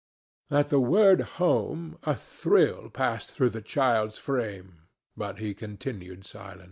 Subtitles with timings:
[0.49, 6.59] At the word "home" a thrill passed through the child's frame, but he continued silent.